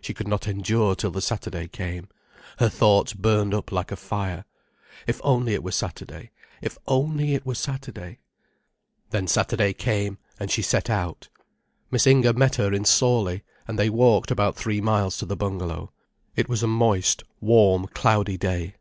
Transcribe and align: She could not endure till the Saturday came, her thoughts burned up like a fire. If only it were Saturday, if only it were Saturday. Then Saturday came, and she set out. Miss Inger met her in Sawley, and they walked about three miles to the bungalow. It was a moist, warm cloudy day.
She 0.00 0.14
could 0.14 0.26
not 0.26 0.48
endure 0.48 0.94
till 0.94 1.10
the 1.10 1.20
Saturday 1.20 1.68
came, 1.68 2.08
her 2.60 2.70
thoughts 2.70 3.12
burned 3.12 3.52
up 3.52 3.70
like 3.70 3.92
a 3.92 3.96
fire. 3.96 4.46
If 5.06 5.20
only 5.22 5.52
it 5.52 5.62
were 5.62 5.70
Saturday, 5.70 6.30
if 6.62 6.78
only 6.86 7.34
it 7.34 7.44
were 7.44 7.54
Saturday. 7.54 8.20
Then 9.10 9.26
Saturday 9.26 9.74
came, 9.74 10.16
and 10.40 10.50
she 10.50 10.62
set 10.62 10.88
out. 10.88 11.28
Miss 11.90 12.06
Inger 12.06 12.32
met 12.32 12.54
her 12.56 12.72
in 12.72 12.86
Sawley, 12.86 13.42
and 13.68 13.78
they 13.78 13.90
walked 13.90 14.30
about 14.30 14.56
three 14.56 14.80
miles 14.80 15.18
to 15.18 15.26
the 15.26 15.36
bungalow. 15.36 15.92
It 16.36 16.48
was 16.48 16.62
a 16.62 16.66
moist, 16.66 17.24
warm 17.42 17.86
cloudy 17.88 18.38
day. 18.38 18.76